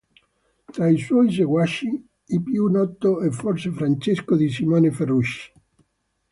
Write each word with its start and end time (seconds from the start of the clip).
Tra 0.77 0.87
i 0.89 0.97
suoi 0.97 1.31
seguaci, 1.31 2.07
il 2.35 2.41
più 2.41 2.65
noto 2.71 3.21
è 3.21 3.29
forse 3.29 3.69
Francesco 3.69 4.35
di 4.35 4.49
Simone 4.49 4.89
Ferrucci. 4.89 5.51